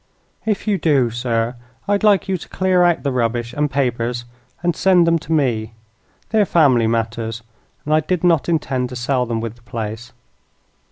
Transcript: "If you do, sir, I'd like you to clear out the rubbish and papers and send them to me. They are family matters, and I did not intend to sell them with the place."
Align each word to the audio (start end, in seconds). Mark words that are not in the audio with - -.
"If 0.47 0.67
you 0.67 0.79
do, 0.79 1.11
sir, 1.11 1.55
I'd 1.87 2.03
like 2.03 2.27
you 2.27 2.35
to 2.35 2.49
clear 2.49 2.81
out 2.81 3.03
the 3.03 3.11
rubbish 3.11 3.53
and 3.53 3.69
papers 3.69 4.25
and 4.63 4.75
send 4.75 5.05
them 5.05 5.19
to 5.19 5.31
me. 5.31 5.75
They 6.31 6.41
are 6.41 6.45
family 6.45 6.87
matters, 6.87 7.43
and 7.85 7.93
I 7.93 7.99
did 7.99 8.23
not 8.23 8.49
intend 8.49 8.89
to 8.89 8.95
sell 8.95 9.27
them 9.27 9.41
with 9.41 9.57
the 9.57 9.61
place." 9.61 10.11